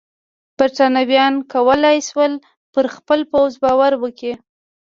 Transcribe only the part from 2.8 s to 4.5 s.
خپل پوځ باور وکړي.